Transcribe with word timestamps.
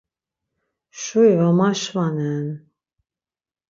Şuri 1.01 1.33
var 1.39 1.53
maşvanen. 1.57 2.47